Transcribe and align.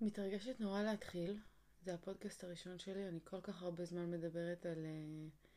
מתרגשת 0.00 0.60
נורא 0.60 0.82
להתחיל. 0.82 1.38
זה 1.84 1.94
הפודקאסט 1.94 2.44
הראשון 2.44 2.78
שלי, 2.78 3.08
אני 3.08 3.18
כל 3.24 3.40
כך 3.40 3.62
הרבה 3.62 3.84
זמן 3.84 4.10
מדברת 4.10 4.66
על 4.66 4.78
uh, 4.78 5.48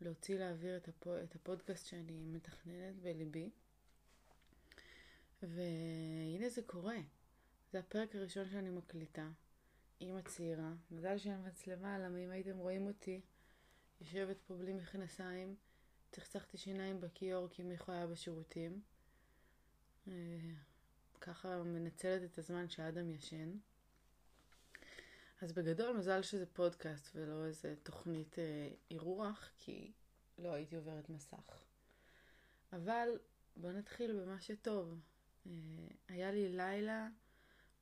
להוציא 0.00 0.38
לאוויר 0.38 0.76
את, 0.76 0.88
הפו, 0.88 1.18
את 1.24 1.34
הפודקאסט 1.34 1.86
שאני 1.86 2.24
מתכננת 2.26 2.96
בליבי. 3.02 3.50
והנה 5.42 6.48
זה 6.48 6.62
קורה. 6.62 6.98
זה 7.72 7.78
הפרק 7.78 8.16
הראשון 8.16 8.48
שאני 8.50 8.70
מקליטה. 8.70 9.28
אימא 10.00 10.20
צעירה. 10.20 10.72
מזל 10.90 11.18
שאין 11.18 11.46
מצלמה, 11.46 11.98
למה 11.98 12.18
אם 12.18 12.30
הייתם 12.30 12.56
רואים 12.56 12.86
אותי 12.86 13.20
יושבת 14.00 14.36
פה 14.46 14.54
בלי 14.54 14.72
מכנסיים, 14.72 15.56
צחצחתי 16.12 16.58
שיניים 16.58 17.00
בכיור 17.00 17.48
כי 17.48 17.62
מיכו 17.62 17.92
היה 17.92 18.06
בשירותים. 18.06 18.80
Uh, 20.06 20.10
ככה 21.20 21.62
מנצלת 21.62 22.24
את 22.24 22.38
הזמן 22.38 22.68
שאדם 22.68 23.10
ישן. 23.10 23.58
אז 25.40 25.52
בגדול 25.52 25.96
מזל 25.96 26.22
שזה 26.22 26.46
פודקאסט 26.46 27.10
ולא 27.14 27.44
איזה 27.44 27.74
תוכנית 27.82 28.38
אה, 28.38 28.68
אירוח, 28.90 29.50
כי 29.58 29.92
לא 30.38 30.52
הייתי 30.52 30.76
עוברת 30.76 31.08
מסך. 31.08 31.64
אבל 32.72 33.08
בואו 33.56 33.72
נתחיל 33.72 34.20
במה 34.20 34.40
שטוב. 34.40 35.00
אה, 35.46 35.52
היה 36.08 36.32
לי 36.32 36.48
לילה 36.48 37.08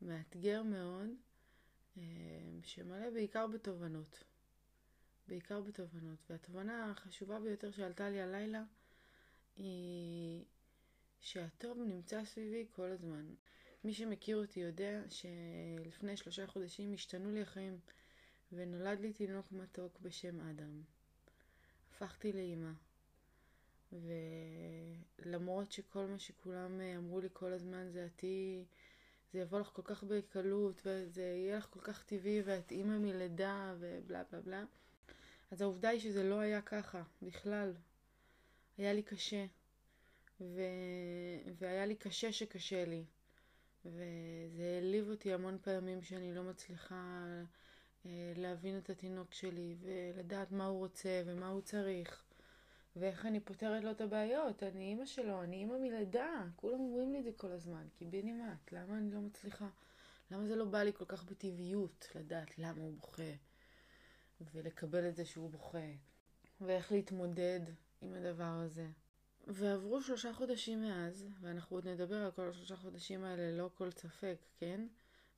מאתגר 0.03 0.63
מאוד, 0.63 1.09
אה, 1.97 2.03
שמלא 2.63 3.11
בעיקר 3.11 3.47
בתובנות. 3.47 4.25
בעיקר 5.29 5.61
בתובנות. 5.61 6.19
והתובנה 6.31 6.91
החשובה 6.91 7.41
ביותר 7.41 7.71
שעלתה 7.71 8.09
לי 8.09 8.23
הלילה 8.23 8.63
היא 9.57 10.45
שהטוב 11.25 11.79
נמצא 11.79 12.25
סביבי 12.25 12.67
כל 12.73 12.91
הזמן. 12.91 13.35
מי 13.85 13.95
שמכיר 13.95 14.37
אותי 14.37 14.61
יודע 14.61 15.03
שלפני 15.09 16.17
שלושה 16.17 16.47
חודשים 16.47 16.95
השתנו 16.95 17.33
לי 17.33 17.43
החיים 17.43 17.79
ונולד 18.53 19.01
לי 19.01 19.13
תינוק 19.13 19.53
מתוק 19.53 19.99
בשם 20.01 20.41
אדם. 20.41 20.83
הפכתי 21.91 22.33
לאימא. 22.33 22.71
ולמרות 25.19 25.73
שכל 25.73 26.07
מה 26.07 26.19
שכולם 26.19 26.81
אמרו 26.97 27.21
לי 27.21 27.29
כל 27.33 27.53
הזמן 27.53 27.91
זה 27.91 28.05
עתי, 28.05 28.65
זה 29.33 29.39
יבוא 29.39 29.61
לך 29.61 29.71
כל 29.73 29.83
כך 29.85 30.05
בקלות 30.05 30.83
וזה 30.87 31.23
יהיה 31.23 31.57
לך 31.57 31.67
כל 31.71 31.81
כך 31.81 32.05
טבעי 32.05 32.43
ואת 32.45 32.71
אימא 32.73 32.99
מלידה 32.99 33.75
ובלה 33.79 34.25
בלה 34.31 34.41
בלה, 34.41 34.65
אז 35.51 35.61
העובדה 35.61 35.89
היא 35.89 36.01
שזה 36.01 36.23
לא 36.23 36.39
היה 36.39 36.63
ככה 36.63 37.03
בכלל. 37.23 37.73
היה 38.79 38.93
לי 38.93 39.03
קשה. 39.03 39.47
ו... 40.41 40.61
והיה 41.59 41.87
לי 41.87 41.95
קשה 41.95 42.33
שקשה 42.33 42.85
לי. 42.85 43.05
וזה 43.85 44.73
העליב 44.75 45.11
אותי 45.11 45.33
המון 45.33 45.59
פעמים 45.63 46.03
שאני 46.03 46.35
לא 46.35 46.43
מצליחה 46.43 47.25
אה, 48.07 48.33
להבין 48.37 48.79
את 48.79 48.91
התינוק 48.91 49.33
שלי 49.33 49.77
ולדעת 49.81 50.53
מה 50.53 50.67
הוא 50.67 50.79
רוצה 50.79 51.23
ומה 51.27 51.49
הוא 51.49 51.61
צריך 51.61 52.25
ואיך 52.97 53.27
אני 53.27 53.41
פותרת 53.41 53.85
לו 53.85 53.91
את 53.91 54.01
הבעיות. 54.01 54.63
אני 54.63 54.85
אימא 54.85 55.07
שלו, 55.07 55.43
אני 55.43 55.57
אימא 55.57 55.79
מלידה. 55.79 56.45
כולם 56.57 56.81
אומרים 56.81 57.13
לי 57.13 57.19
את 57.19 57.25
זה 57.25 57.33
כל 57.37 57.53
הזמן. 57.53 57.87
קיבינימט, 57.99 58.73
למה 58.73 58.99
אני 58.99 59.11
לא 59.11 59.21
מצליחה? 59.21 59.69
למה 60.31 60.47
זה 60.47 60.57
לא 60.57 60.65
בא 60.65 60.83
לי 60.83 60.93
כל 60.93 61.05
כך 61.05 61.25
בטבעיות 61.25 62.09
לדעת 62.15 62.59
למה 62.59 62.83
הוא 62.83 62.95
בוכה 63.01 63.33
ולקבל 64.55 65.09
את 65.09 65.17
זה 65.17 65.25
שהוא 65.25 65.51
בוכה 65.51 65.89
ואיך 66.61 66.93
להתמודד 66.93 67.61
עם 68.01 68.13
הדבר 68.13 68.61
הזה. 68.65 68.87
ועברו 69.47 70.03
שלושה 70.03 70.33
חודשים 70.33 70.83
מאז, 70.83 71.27
ואנחנו 71.41 71.77
עוד 71.77 71.89
נדבר 71.89 72.17
על 72.17 72.31
כל 72.31 72.49
השלושה 72.49 72.77
חודשים 72.77 73.25
האלה 73.25 73.57
לא 73.57 73.71
כל 73.75 73.91
ספק, 73.91 74.37
כן? 74.59 74.87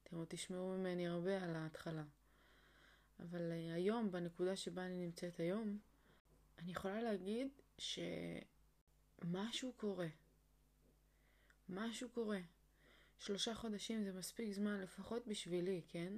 אתם 0.03 0.17
עוד 0.17 0.27
תשמעו 0.31 0.79
ממני 0.79 1.09
הרבה 1.09 1.45
על 1.45 1.57
ההתחלה. 1.57 2.05
אבל 3.21 3.53
uh, 3.53 3.75
היום, 3.75 4.11
בנקודה 4.11 4.57
שבה 4.57 4.87
אני 4.87 5.07
נמצאת 5.07 5.41
היום, 5.41 5.79
אני 6.59 6.71
יכולה 6.71 7.03
להגיד 7.03 7.49
שמשהו 7.79 9.73
קורה. 9.77 10.09
משהו 11.69 12.09
קורה. 12.09 12.41
שלושה 13.19 13.55
חודשים 13.55 14.05
זה 14.05 14.13
מספיק 14.13 14.53
זמן, 14.53 14.81
לפחות 14.81 15.27
בשבילי, 15.27 15.83
כן? 15.89 16.13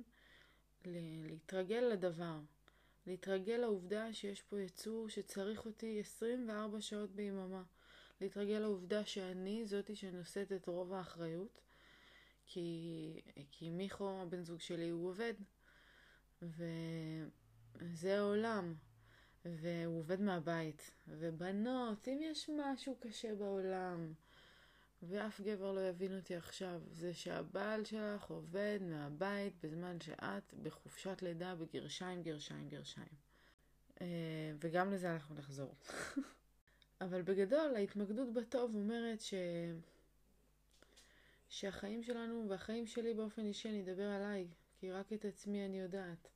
להתרגל 0.84 1.80
לדבר. 1.92 2.40
להתרגל 3.06 3.56
לעובדה 3.56 4.12
שיש 4.12 4.42
פה 4.42 4.60
יצור 4.60 5.08
שצריך 5.08 5.66
אותי 5.66 6.00
24 6.00 6.80
שעות 6.80 7.10
ביממה. 7.10 7.62
להתרגל 8.20 8.58
לעובדה 8.58 9.04
שאני 9.04 9.66
זאתי 9.66 9.96
שנושאת 9.96 10.52
את 10.52 10.68
רוב 10.68 10.92
האחריות, 10.92 11.60
כי, 12.46 13.20
כי 13.50 13.70
מיכו, 13.70 14.10
הבן 14.22 14.44
זוג 14.44 14.60
שלי, 14.60 14.88
הוא 14.88 15.08
עובד. 15.08 15.34
וזה 16.42 18.18
העולם. 18.18 18.74
והוא 19.44 19.98
עובד 19.98 20.20
מהבית. 20.20 20.90
ובנות, 21.08 22.08
אם 22.08 22.18
יש 22.22 22.50
משהו 22.56 22.96
קשה 23.00 23.34
בעולם, 23.34 24.12
ואף 25.02 25.40
גבר 25.40 25.72
לא 25.72 25.88
יבין 25.88 26.16
אותי 26.16 26.36
עכשיו, 26.36 26.80
זה 26.90 27.14
שהבעל 27.14 27.84
שלך 27.84 28.30
עובד 28.30 28.78
מהבית 28.82 29.54
בזמן 29.62 30.00
שאת 30.00 30.54
בחופשת 30.62 31.22
לידה 31.22 31.54
בגרשיים, 31.54 32.22
גרשיים, 32.22 32.68
גרשיים. 32.68 33.14
אה, 34.00 34.06
וגם 34.60 34.92
לזה 34.92 35.12
אנחנו 35.12 35.34
נחזור. 35.34 35.74
אבל 37.00 37.22
בגדול 37.22 37.76
ההתמקדות 37.76 38.32
בטוב 38.32 38.74
אומרת 38.74 39.20
ש... 39.20 39.34
שהחיים 41.48 42.02
שלנו 42.02 42.46
והחיים 42.48 42.86
שלי 42.86 43.14
באופן 43.14 43.44
אישי, 43.44 43.68
אני 43.68 43.82
אדבר 43.82 44.06
עליי, 44.06 44.46
כי 44.80 44.92
רק 44.92 45.12
את 45.12 45.24
עצמי 45.24 45.66
אני 45.66 45.80
יודעת, 45.80 46.28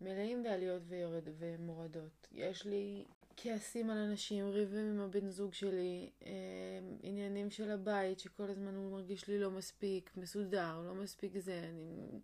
מלאים 0.00 0.42
בעליות 0.42 0.82
ויורד 0.88 1.28
ומורדות. 1.38 2.28
יש 2.32 2.66
לי 2.66 3.04
כעסים 3.36 3.90
על 3.90 3.98
אנשים, 3.98 4.50
ריבים 4.50 4.90
עם 4.90 5.00
הבן 5.00 5.30
זוג 5.30 5.54
שלי, 5.54 6.10
אה, 6.26 6.30
עניינים 7.02 7.50
של 7.50 7.70
הבית, 7.70 8.20
שכל 8.20 8.50
הזמן 8.50 8.74
הוא 8.74 8.92
מרגיש 8.92 9.28
לי 9.28 9.38
לא 9.38 9.50
מספיק 9.50 10.10
מסודר, 10.16 10.80
לא 10.86 10.94
מספיק 10.94 11.38
זה. 11.38 11.58
אני 11.58 12.20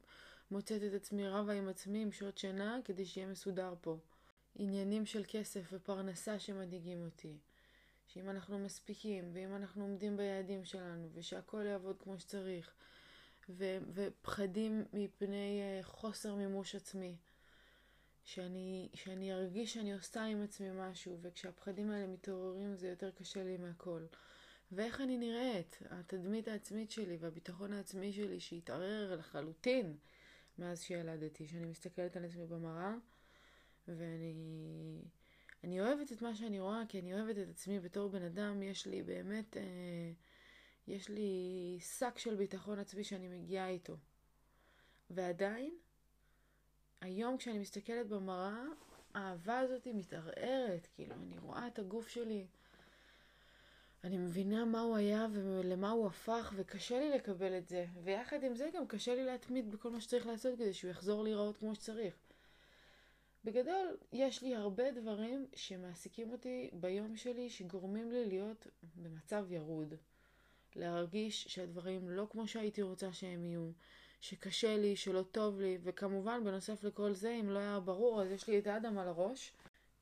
מוצאת 0.51 0.83
את 0.83 0.93
עצמי 0.95 1.29
רבה 1.29 1.53
עם 1.53 1.69
עצמי 1.69 2.03
עם 2.03 2.13
שעות 2.13 2.39
שינה 2.39 2.79
כדי 2.85 3.07
שיהיה 3.07 3.27
מסודר 3.27 3.75
פה. 3.81 3.97
עניינים 4.57 5.07
של 5.07 5.25
כסף 5.29 5.69
ופרנסה 5.73 6.39
שמדאיגים 6.39 7.05
אותי. 7.05 7.37
שאם 8.09 8.31
אנחנו 8.31 8.59
מספיקים, 8.59 9.31
ואם 9.33 9.57
אנחנו 9.57 9.83
עומדים 9.83 10.17
ביעדים 10.17 10.65
שלנו, 10.65 11.09
ושהכול 11.15 11.67
יעבוד 11.67 12.03
כמו 12.03 12.19
שצריך, 12.19 12.75
ו- 13.49 13.79
ופחדים 13.95 14.85
מפני 14.93 15.61
uh, 15.81 15.87
חוסר 15.87 16.35
מימוש 16.35 16.75
עצמי, 16.75 17.17
שאני, 18.25 18.89
שאני 18.95 19.33
ארגיש 19.33 19.75
שאני 19.75 19.93
עושה 19.93 20.25
עם 20.25 20.43
עצמי 20.43 20.69
משהו, 20.75 21.19
וכשהפחדים 21.23 21.91
האלה 21.91 22.07
מתעוררים 22.07 22.77
זה 22.77 22.89
יותר 22.89 23.11
קשה 23.11 23.45
לי 23.45 23.57
מהכל. 23.57 24.07
ואיך 24.73 25.01
אני 25.01 25.19
נראית, 25.19 25.79
התדמית 25.91 26.49
העצמית 26.49 26.91
שלי 26.91 27.17
והביטחון 27.21 27.73
העצמי 27.73 28.13
שלי 28.13 28.41
שהתערער 28.41 29.17
לחלוטין 29.17 29.97
מאז 30.59 30.83
שילדתי, 30.83 31.49
שאני 31.49 31.67
מסתכלת 31.67 32.17
על 32.17 32.25
עצמי 32.25 32.47
במראה 32.47 32.95
ואני 33.89 35.03
אני 35.65 35.81
אוהבת 35.81 36.13
את 36.13 36.23
מה 36.23 36.35
שאני 36.35 36.61
רואה, 36.61 36.83
כי 36.89 37.01
אני 37.01 37.15
אוהבת 37.15 37.39
את 37.39 37.49
עצמי 37.49 37.81
בתור 37.81 38.09
בן 38.09 38.23
אדם. 38.23 38.63
יש 38.63 38.87
לי 38.87 39.03
באמת, 39.03 39.57
אה, 39.57 39.63
יש 40.87 41.09
לי 41.09 41.79
שק 41.81 42.19
של 42.19 42.35
ביטחון 42.35 42.79
עצמי 42.79 43.05
שאני 43.05 43.29
מגיעה 43.29 43.69
איתו. 43.69 43.97
ועדיין, 45.11 45.75
היום 47.01 47.37
כשאני 47.37 47.59
מסתכלת 47.59 48.09
במראה, 48.09 48.65
האהבה 49.15 49.59
הזאת 49.59 49.87
מתערערת. 49.95 50.89
כאילו, 50.95 51.15
אני 51.15 51.39
רואה 51.39 51.67
את 51.67 51.79
הגוף 51.79 52.09
שלי, 52.09 52.47
אני 54.05 54.19
מבינה 54.19 54.65
מה 54.65 54.81
הוא 54.81 54.97
היה 54.97 55.27
ולמה 55.33 55.91
הוא 55.91 56.07
הפך, 56.07 56.53
וקשה 56.57 56.99
לי 56.99 57.11
לקבל 57.11 57.59
את 57.59 57.69
זה. 57.69 57.87
ויחד 58.05 58.43
עם 58.43 58.55
זה 58.55 58.69
גם 58.75 58.87
קשה 58.87 59.15
לי 59.15 59.25
להתמיד 59.25 59.71
בכל 59.71 59.91
מה 59.91 60.01
שצריך 60.01 60.27
לעשות 60.27 60.55
כדי 60.55 60.75
שהוא 60.75 60.91
יחזור 60.91 61.25
להיראות 61.25 61.57
כמו 61.57 61.75
שצריך. 61.75 62.15
בגדול, 63.49 63.97
יש 64.13 64.43
לי 64.43 64.55
הרבה 64.55 64.91
דברים 64.91 65.47
שמעסיקים 65.55 66.31
אותי 66.31 66.71
ביום 66.73 67.17
שלי, 67.17 67.51
שגורמים 67.51 68.11
לי 68.11 68.27
להיות 68.27 68.67
במצב 68.97 69.53
ירוד. 69.53 69.95
להרגיש 70.77 71.45
שהדברים 71.45 72.11
לא 72.11 72.27
כמו 72.31 72.49
שהייתי 72.49 72.83
רוצה 72.83 73.13
שהם 73.13 73.45
יהיו, 73.45 73.71
שקשה 74.21 74.77
לי, 74.77 74.97
שלא 74.97 75.23
טוב 75.23 75.61
לי, 75.61 75.79
וכמובן, 75.83 76.45
בנוסף 76.45 76.85
לכל 76.85 77.15
זה, 77.15 77.31
אם 77.41 77.51
לא 77.51 77.59
היה 77.59 77.81
ברור, 77.81 78.23
אז 78.23 78.31
יש 78.31 78.49
לי 78.49 78.59
את 78.59 78.67
האדם 78.67 78.99
על 78.99 79.09
הראש, 79.09 79.53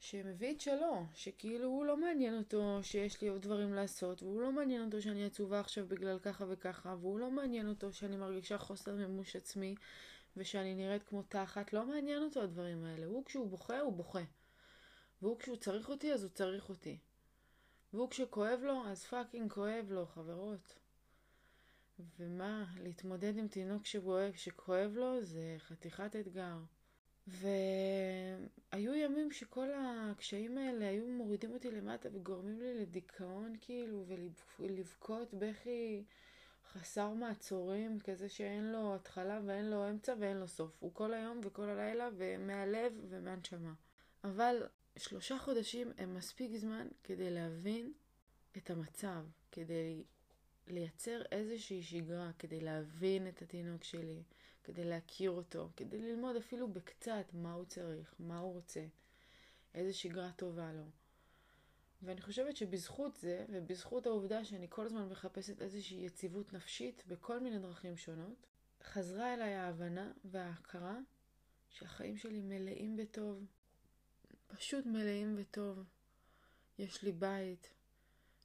שמביא 0.00 0.54
את 0.54 0.60
שלו, 0.60 1.04
שכאילו 1.14 1.69
הוא 1.69 1.84
לא 1.84 1.96
מעניין 1.96 2.38
אותו 2.38 2.78
שיש 2.82 3.22
לי 3.22 3.28
עוד 3.28 3.42
דברים 3.42 3.75
לעשות, 3.75 4.22
והוא 4.22 4.40
לא 4.40 4.52
מעניין 4.52 4.84
אותו 4.84 5.02
שאני 5.02 5.25
עצובה 5.25 5.60
עכשיו 5.60 5.87
בגלל 5.87 6.19
ככה 6.19 6.44
וככה, 6.49 6.96
והוא 7.00 7.19
לא 7.19 7.31
מעניין 7.31 7.69
אותו 7.69 7.92
שאני 7.92 8.16
מרגישה 8.16 8.58
חוסר 8.58 8.94
מימוש 8.94 9.37
עצמי, 9.37 9.75
ושאני 10.36 10.74
נראית 10.74 11.02
כמו 11.02 11.22
תחת, 11.22 11.72
לא 11.72 11.86
מעניין 11.86 12.22
אותו 12.22 12.42
הדברים 12.42 12.84
האלה. 12.84 13.06
הוא 13.06 13.24
כשהוא 13.24 13.50
בוכה, 13.50 13.80
הוא 13.80 13.92
בוכה. 13.92 14.22
והוא 15.22 15.38
כשהוא 15.38 15.56
צריך 15.56 15.88
אותי, 15.88 16.12
אז 16.12 16.22
הוא 16.22 16.30
צריך 16.30 16.68
אותי. 16.68 16.98
והוא 17.92 18.10
כשכואב 18.10 18.60
לו, 18.62 18.86
אז 18.86 19.04
פאקינג 19.04 19.52
כואב 19.52 19.86
לו, 19.90 20.06
חברות. 20.06 20.78
ומה, 22.18 22.64
להתמודד 22.82 23.38
עם 23.38 23.48
תינוק 23.48 23.86
שבועק, 23.86 24.36
שכואב 24.36 24.92
לו, 24.94 25.22
זה 25.22 25.56
חתיכת 25.58 26.16
אתגר. 26.16 26.58
והיו 27.26 28.94
ימים 28.94 29.32
שכל 29.32 29.68
הקשיים 29.74 30.58
האלה 30.58 30.88
היו 30.88 31.06
מורידים 31.06 31.52
אותי 31.52 31.70
למטה 31.70 32.08
וגורמים 32.12 32.60
לי 32.60 32.74
לדיכאון 32.74 33.56
כאילו, 33.60 34.04
ולבכות 34.60 35.34
בכי 35.34 36.04
חסר 36.76 37.12
מעצורים, 37.12 38.00
כזה 38.00 38.28
שאין 38.28 38.73
לו 38.73 38.94
התחלה 38.94 39.40
ואין 39.46 39.70
לו 39.70 39.90
אמצע 39.90 40.14
ואין 40.20 40.37
לו 40.37 40.49
סוף. 40.49 40.76
הוא 40.81 40.94
כל 40.94 41.14
היום 41.14 41.40
וכל 41.44 41.69
הלילה 41.69 42.08
ומהלב 42.17 42.93
ומהנשמה. 43.08 43.75
אבל 44.25 44.62
שלושה 44.99 45.38
חודשים 45.38 45.93
הם 45.99 46.14
מספיק 46.14 46.56
זמן 46.56 46.88
כדי 47.05 47.31
להבין 47.31 47.93
את 48.56 48.70
המצב, 48.70 49.25
כדי 49.52 50.05
לייצר 50.67 51.23
איזושהי 51.32 51.82
שגרה, 51.82 52.31
כדי 52.38 52.61
להבין 52.61 53.28
את 53.28 53.43
התינוק 53.43 53.84
שלי, 53.84 54.23
כדי 54.64 54.84
להכיר 54.84 55.31
אותו, 55.31 55.69
כדי 55.76 55.99
ללמוד 55.99 56.37
אפילו 56.37 56.69
בקצת 56.69 57.25
מה 57.32 57.52
הוא 57.52 57.64
צריך, 57.64 58.14
מה 58.19 58.38
הוא 58.38 58.55
רוצה, 58.55 58.84
איזה 59.75 59.93
שגרה 59.93 60.31
טובה 60.37 60.73
לו. 60.73 60.84
ואני 62.06 62.20
חושבת 62.20 62.56
שבזכות 62.56 63.16
זה, 63.16 63.44
ובזכות 63.48 64.06
העובדה 64.06 64.44
שאני 64.44 64.66
כל 64.70 64.86
הזמן 64.86 65.08
מחפשת 65.08 65.62
איזושהי 65.62 66.04
יציבות 66.04 66.52
נפשית 66.52 67.02
בכל 67.06 67.40
מיני 67.40 67.58
דרכים 67.58 67.96
שונות, 67.96 68.46
חזרה 68.82 69.34
אליי 69.34 69.54
ההבנה 69.54 70.12
וההכרה 70.24 70.98
שהחיים 71.70 72.16
שלי 72.16 72.40
מלאים 72.40 72.96
בטוב, 72.96 73.44
פשוט 74.46 74.86
מלאים 74.86 75.36
בטוב. 75.36 75.84
יש 76.78 77.02
לי 77.02 77.12
בית 77.12 77.70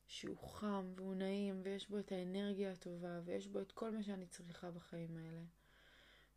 שהוא 0.07 0.37
חם 0.37 0.93
והוא 0.95 1.15
נעים 1.15 1.61
ויש 1.63 1.89
בו 1.89 1.99
את 1.99 2.11
האנרגיה 2.11 2.71
הטובה 2.71 3.19
ויש 3.25 3.47
בו 3.47 3.59
את 3.61 3.71
כל 3.71 3.91
מה 3.91 4.03
שאני 4.03 4.27
צריכה 4.27 4.71
בחיים 4.71 5.17
האלה. 5.17 5.41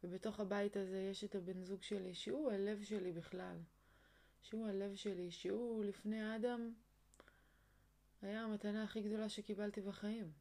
ובתוך 0.04 0.40
הבית 0.40 0.76
הזה 0.76 1.08
יש 1.10 1.24
את 1.24 1.34
הבן 1.34 1.62
זוג 1.62 1.82
שלי 1.82 2.14
שהוא 2.14 2.50
הלב 2.52 2.82
שלי 2.82 3.12
בכלל. 3.12 3.56
שהוא 4.42 4.66
הלב 4.66 4.94
שלי, 4.94 5.30
שהוא 5.30 5.84
לפני 5.84 6.36
אדם 6.36 6.72
היה 8.34 8.44
המתנה 8.44 8.84
הכי 8.84 9.02
גדולה 9.02 9.28
שקיבלתי 9.28 9.81
בחיים. 9.81 10.32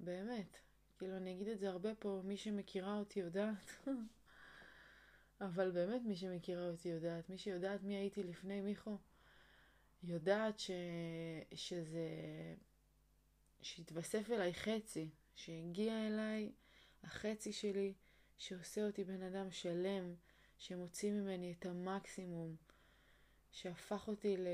באמת. 0.00 0.58
כאילו, 0.98 1.16
אני 1.16 1.32
אגיד 1.32 1.48
את 1.48 1.58
זה 1.58 1.68
הרבה 1.68 1.94
פה, 1.94 2.20
מי 2.24 2.36
שמכירה 2.36 2.98
אותי 2.98 3.20
יודעת. 3.20 3.86
אבל 5.40 5.70
באמת 5.70 6.02
מי 6.02 6.16
שמכירה 6.16 6.68
אותי 6.68 6.88
יודעת. 6.88 7.30
מי 7.30 7.38
שיודעת 7.38 7.82
מי 7.82 7.96
הייתי 7.96 8.22
לפני 8.22 8.60
מיכו, 8.60 8.98
יודעת 10.02 10.58
ש... 10.58 10.70
שזה... 11.54 12.08
שהתווסף 13.62 14.30
אליי 14.30 14.54
חצי, 14.54 15.10
שהגיע 15.34 16.06
אליי 16.06 16.52
החצי 17.02 17.52
שלי, 17.52 17.94
שעושה 18.38 18.86
אותי 18.86 19.04
בן 19.04 19.22
אדם 19.22 19.50
שלם, 19.50 20.14
שמוציא 20.58 21.12
ממני 21.12 21.52
את 21.52 21.66
המקסימום, 21.66 22.56
שהפך 23.52 24.08
אותי 24.08 24.36
ל... 24.36 24.46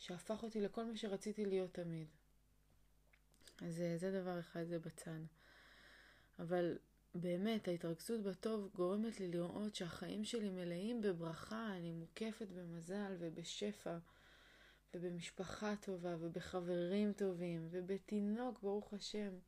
שהפך 0.00 0.42
אותי 0.42 0.60
לכל 0.60 0.84
מה 0.84 0.96
שרציתי 0.96 1.46
להיות 1.46 1.74
תמיד. 1.74 2.06
אז 3.62 3.80
אה, 3.80 3.98
זה 3.98 4.20
דבר 4.22 4.40
אחד, 4.40 4.64
זה 4.64 4.78
בצד. 4.78 5.20
אבל 6.38 6.78
באמת, 7.14 7.68
ההתרכזות 7.68 8.22
בטוב 8.22 8.68
גורמת 8.74 9.20
לי 9.20 9.28
לראות 9.28 9.74
שהחיים 9.74 10.24
שלי 10.24 10.48
מלאים 10.48 11.00
בברכה, 11.00 11.76
אני 11.76 11.92
מוקפת 11.92 12.46
במזל 12.48 13.16
ובשפע, 13.18 13.98
ובמשפחה 14.94 15.74
טובה, 15.76 16.16
ובחברים 16.20 17.12
טובים, 17.12 17.68
ובתינוק, 17.70 18.62
ברוך 18.62 18.92
השם. 18.92 19.38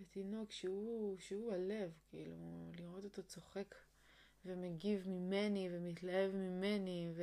בתינוק 0.00 0.52
שהוא, 0.52 1.18
שהוא 1.18 1.52
הלב, 1.52 1.92
כאילו, 2.10 2.36
לראות 2.78 3.04
אותו 3.04 3.22
צוחק 3.22 3.74
ומגיב 4.44 5.08
ממני 5.08 5.68
ומתלהב 5.72 6.34
ממני, 6.34 7.12
ו... 7.14 7.22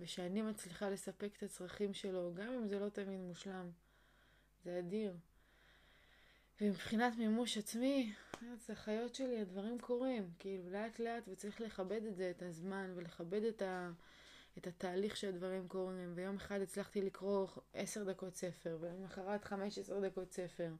ושאני 0.00 0.42
מצליחה 0.42 0.90
לספק 0.90 1.32
את 1.36 1.42
הצרכים 1.42 1.94
שלו, 1.94 2.34
גם 2.34 2.52
אם 2.52 2.68
זה 2.68 2.78
לא 2.78 2.88
תמיד 2.88 3.20
מושלם. 3.20 3.70
זה 4.64 4.78
אדיר. 4.78 5.16
ומבחינת 6.60 7.16
מימוש 7.18 7.58
עצמי, 7.58 8.12
זה 8.66 8.72
החיות 8.72 9.14
שלי, 9.14 9.40
הדברים 9.40 9.78
קורים, 9.78 10.30
כאילו 10.38 10.70
לאט 10.70 10.98
לאט, 10.98 11.22
וצריך 11.28 11.60
לכבד 11.60 12.04
את 12.04 12.16
זה, 12.16 12.30
את 12.30 12.42
הזמן, 12.42 12.92
ולכבד 12.94 13.44
את, 13.44 13.62
ה, 13.62 13.90
את 14.58 14.66
התהליך 14.66 15.16
שהדברים 15.16 15.68
קורים. 15.68 16.12
ויום 16.14 16.36
אחד 16.36 16.60
הצלחתי 16.60 17.02
לקרוא 17.02 17.46
עשר 17.74 18.04
דקות 18.04 18.36
ספר, 18.36 18.78
ויום 18.80 19.04
אחרת 19.04 19.44
חמש 19.44 19.78
עשר 19.78 20.00
דקות 20.00 20.32
ספר. 20.32 20.72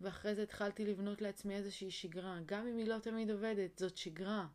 ואחרי 0.00 0.34
זה 0.34 0.42
התחלתי 0.42 0.84
לבנות 0.84 1.22
לעצמי 1.22 1.54
איזושהי 1.54 1.90
שגרה, 1.90 2.38
גם 2.46 2.66
אם 2.66 2.76
היא 2.76 2.86
לא 2.86 2.98
תמיד 2.98 3.30
עובדת, 3.30 3.78
זאת 3.78 3.96
שגרה. 3.96 4.46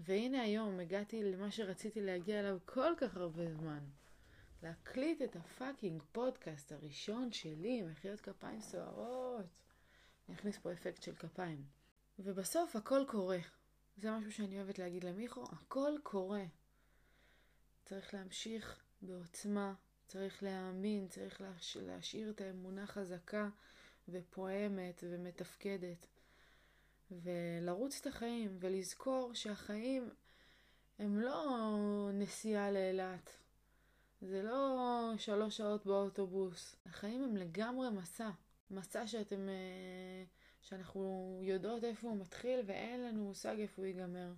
והנה 0.00 0.42
היום 0.42 0.80
הגעתי 0.80 1.22
למה 1.22 1.50
שרציתי 1.50 2.00
להגיע 2.00 2.40
אליו 2.40 2.58
כל 2.64 2.92
כך 2.98 3.16
הרבה 3.16 3.52
זמן. 3.52 3.80
להקליט 4.62 5.22
את 5.22 5.36
הפאקינג 5.36 6.02
פודקאסט 6.12 6.72
הראשון 6.72 7.32
שלי, 7.32 7.82
מחיאות 7.82 8.20
כפיים 8.20 8.60
סוערות. 8.60 9.46
אני 10.28 10.36
אכניס 10.36 10.58
פה 10.58 10.72
אפקט 10.72 11.02
של 11.02 11.14
כפיים. 11.14 11.64
ובסוף 12.18 12.76
הכל 12.76 13.04
קורה. 13.08 13.38
זה 13.96 14.10
משהו 14.10 14.32
שאני 14.32 14.56
אוהבת 14.56 14.78
להגיד 14.78 15.04
למיכו, 15.04 15.44
הכל 15.52 15.92
קורה. 16.02 16.44
צריך 17.84 18.14
להמשיך 18.14 18.82
בעוצמה, 19.02 19.74
צריך 20.06 20.42
להאמין, 20.42 21.08
צריך 21.08 21.40
להש... 21.40 21.76
להשאיר 21.76 22.30
את 22.30 22.40
האמונה 22.40 22.86
חזקה 22.86 23.48
ופועמת 24.08 25.04
ומתפקדת. 25.08 26.06
ולרוץ 27.10 27.98
את 28.00 28.06
החיים, 28.06 28.56
ולזכור 28.60 29.34
שהחיים 29.34 30.10
הם 30.98 31.20
לא 31.20 32.10
נסיעה 32.12 32.70
לאילת. 32.70 33.30
זה 34.20 34.42
לא 34.42 35.12
שלוש 35.18 35.56
שעות 35.56 35.86
באוטובוס. 35.86 36.76
החיים 36.86 37.24
הם 37.24 37.36
לגמרי 37.36 37.90
מסע. 37.90 38.30
מסע 38.70 39.06
שאתם... 39.06 39.48
אה, 39.48 40.24
שאנחנו 40.64 41.38
יודעות 41.42 41.84
איפה 41.84 42.08
הוא 42.08 42.16
מתחיל 42.16 42.60
ואין 42.66 43.04
לנו 43.04 43.24
מושג 43.24 43.56
איפה 43.58 43.82
הוא 43.82 43.86
ייגמר. 43.86 44.32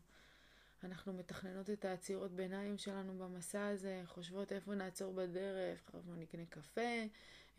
אנחנו 0.85 1.13
מתכננות 1.13 1.71
את 1.71 1.85
העצירות 1.85 2.33
ביניים 2.33 2.79
שלנו 2.79 3.19
במסע 3.19 3.67
הזה, 3.67 4.03
חושבות 4.07 4.53
איפה 4.53 4.75
נעצור 4.75 5.13
בדרך, 5.13 5.91
איפה 5.95 6.13
נקנה 6.17 6.47
קפה, 6.49 7.05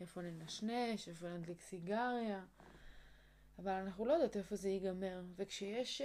איפה 0.00 0.20
ננשנש, 0.22 1.08
איפה 1.08 1.28
נדליק 1.28 1.60
סיגריה. 1.60 2.44
אבל 3.58 3.72
אנחנו 3.72 4.06
לא 4.06 4.12
יודעות 4.12 4.36
איפה 4.36 4.56
זה 4.56 4.68
ייגמר. 4.68 5.22
וכשיש 5.36 6.00
uh, 6.00 6.04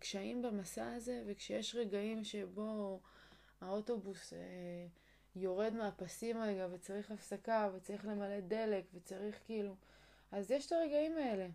קשיים 0.00 0.42
במסע 0.42 0.92
הזה, 0.94 1.22
וכשיש 1.26 1.74
רגעים 1.74 2.24
שבו 2.24 3.00
האוטובוס 3.60 4.32
uh, 4.32 4.36
יורד 5.36 5.74
מהפסים 5.74 6.42
רגע, 6.42 6.68
וצריך 6.70 7.10
הפסקה, 7.10 7.70
וצריך 7.74 8.04
למלא 8.04 8.40
דלק, 8.40 8.84
וצריך 8.94 9.40
כאילו... 9.44 9.76
אז 10.32 10.50
יש 10.50 10.66
את 10.66 10.72
הרגעים 10.72 11.16
האלה. 11.16 11.48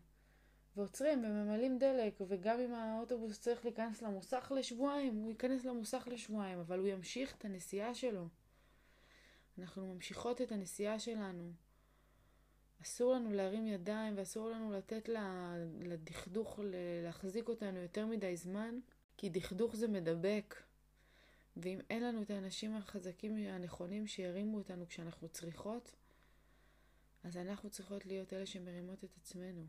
ועוצרים 0.76 1.24
וממלאים 1.24 1.80
דלק, 1.80 2.22
וגם 2.28 2.60
אם 2.60 2.74
האוטובוס 2.74 3.42
צריך 3.42 3.66
להיכנס 3.66 4.02
למוסך 4.02 4.52
לשבועיים, 4.56 5.16
הוא 5.16 5.30
ייכנס 5.30 5.66
למוסך 5.66 6.08
לשבועיים, 6.12 6.60
אבל 6.60 6.80
הוא 6.80 6.88
ימשיך 6.88 7.36
את 7.36 7.46
הנסיעה 7.46 7.96
שלו. 7.96 8.28
אנחנו 9.60 9.94
ממשיכות 9.94 10.42
את 10.42 10.52
הנסיעה 10.52 11.00
שלנו. 11.00 11.52
אסור 12.82 13.14
לנו 13.14 13.34
להרים 13.34 13.68
ידיים 13.68 14.14
ואסור 14.18 14.50
לנו 14.50 14.72
לתת 14.72 15.10
לדכדוך 15.80 16.60
להחזיק 17.04 17.50
אותנו 17.50 17.80
יותר 17.80 18.06
מדי 18.06 18.38
זמן, 18.38 18.80
כי 19.18 19.30
דכדוך 19.30 19.76
זה 19.76 19.88
מדבק. 19.88 20.56
ואם 21.58 21.80
אין 21.90 22.04
לנו 22.04 22.22
את 22.22 22.30
האנשים 22.30 22.76
החזקים 22.76 23.36
הנכונים 23.36 24.08
שירימו 24.08 24.58
אותנו 24.58 24.88
כשאנחנו 24.88 25.30
צריכות, 25.30 25.96
אז 27.24 27.38
אנחנו 27.38 27.70
צריכות 27.70 28.06
להיות 28.06 28.34
אלה 28.34 28.46
שמרימות 28.46 29.04
את 29.04 29.10
עצמנו. 29.22 29.66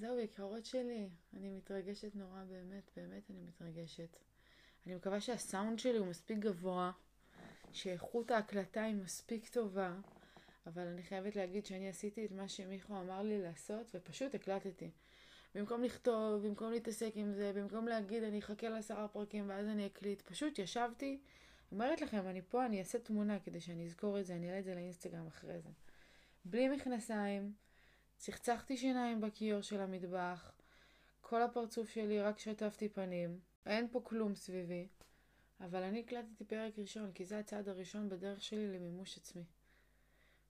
זהו, 0.00 0.18
יקרות 0.18 0.64
שלי, 0.64 1.08
אני 1.34 1.50
מתרגשת 1.50 2.14
נורא, 2.14 2.44
באמת, 2.44 2.90
באמת 2.96 3.30
אני 3.30 3.40
מתרגשת. 3.40 4.16
אני 4.86 4.94
מקווה 4.94 5.20
שהסאונד 5.20 5.78
שלי 5.78 5.98
הוא 5.98 6.06
מספיק 6.06 6.38
גבוה, 6.38 6.92
שאיכות 7.72 8.30
ההקלטה 8.30 8.82
היא 8.82 8.94
מספיק 8.94 9.48
טובה, 9.48 9.96
אבל 10.68 10.86
אני 10.86 11.02
חייבת 11.02 11.36
להגיד 11.36 11.66
שאני 11.66 11.88
עשיתי 11.88 12.24
את 12.24 12.32
מה 12.32 12.48
שמיכו 12.48 13.00
אמר 13.00 13.22
לי 13.22 13.42
לעשות, 13.42 13.90
ופשוט 13.94 14.34
הקלטתי. 14.34 14.90
במקום 15.54 15.84
לכתוב, 15.84 16.46
במקום 16.46 16.70
להתעסק 16.72 17.12
עם 17.14 17.32
זה, 17.32 17.52
במקום 17.54 17.88
להגיד 17.88 18.22
אני 18.22 18.38
אחכה 18.38 18.68
לעשרה 18.68 19.08
פרקים 19.08 19.48
ואז 19.48 19.66
אני 19.66 19.86
אקליט, 19.86 20.22
פשוט 20.22 20.58
ישבתי, 20.58 21.20
אומרת 21.72 22.00
לכם, 22.00 22.28
אני 22.28 22.42
פה, 22.42 22.66
אני 22.66 22.78
אעשה 22.78 22.98
תמונה 22.98 23.38
כדי 23.40 23.60
שאני 23.60 23.86
אזכור 23.86 24.20
את 24.20 24.26
זה, 24.26 24.34
אני 24.36 24.46
אעלה 24.46 24.58
את 24.58 24.64
זה 24.64 24.74
לאינסטגרם 24.74 25.26
אחרי 25.26 25.60
זה. 25.60 25.68
בלי 26.44 26.68
מכנסיים, 26.68 27.52
צחצחתי 28.16 28.76
שיניים 28.76 29.20
בכיור 29.20 29.60
של 29.60 29.80
המטבח, 29.80 30.52
כל 31.20 31.42
הפרצוף 31.42 31.88
שלי 31.88 32.20
רק 32.20 32.38
שטפתי 32.38 32.88
פנים, 32.88 33.38
אין 33.66 33.88
פה 33.90 34.00
כלום 34.04 34.34
סביבי, 34.34 34.86
אבל 35.60 35.82
אני 35.82 36.00
הקלטתי 36.00 36.44
פרק 36.44 36.78
ראשון, 36.78 37.12
כי 37.12 37.24
זה 37.24 37.38
הצעד 37.38 37.68
הראשון 37.68 38.08
בדרך 38.08 38.42
שלי 38.42 38.68
למימוש 38.68 39.16
עצמי. 39.16 39.44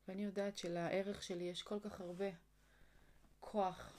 ואני 0.09 0.25
יודעת 0.25 0.57
שלערך 0.57 1.23
שלי 1.23 1.45
יש 1.45 1.63
כל 1.63 1.81
כך 1.81 2.01
הרבה 2.01 2.31
כוח 3.41 3.99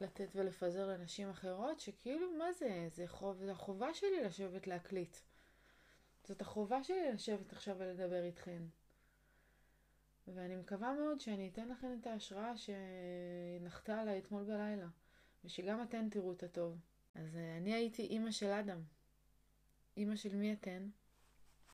לתת 0.00 0.28
ולפזר 0.34 0.88
לנשים 0.88 1.30
אחרות, 1.30 1.80
שכאילו, 1.80 2.32
מה 2.38 2.52
זה? 2.52 2.88
זה 2.94 3.08
חוב, 3.08 3.38
זה 3.38 3.52
החובה 3.52 3.94
שלי 3.94 4.24
לשבת 4.24 4.66
להקליט. 4.66 5.16
זאת 6.24 6.40
החובה 6.40 6.84
שלי 6.84 7.12
לשבת 7.12 7.52
עכשיו 7.52 7.76
ולדבר 7.78 8.22
איתכן. 8.22 8.62
ואני 10.28 10.56
מקווה 10.56 10.92
מאוד 10.92 11.20
שאני 11.20 11.48
אתן 11.52 11.68
לכם 11.68 11.96
את 12.00 12.06
ההשראה 12.06 12.52
שנחתה 12.56 14.00
עליי 14.00 14.18
אתמול 14.18 14.44
בלילה, 14.44 14.86
ושגם 15.44 15.82
אתן 15.82 16.08
תראו 16.10 16.32
את 16.32 16.42
הטוב. 16.42 16.78
אז 17.14 17.36
אני 17.36 17.74
הייתי 17.74 18.02
אימא 18.02 18.30
של 18.30 18.50
אדם. 18.50 18.82
אימא 19.96 20.16
של 20.16 20.36
מי 20.36 20.52
אתן? 20.52 20.88